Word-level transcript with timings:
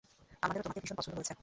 আমাদেরও 0.43 0.63
তোমাকে 0.63 0.81
ভীষণ 0.83 0.97
পছন্দ 0.99 1.15
হয়েছে। 1.17 1.33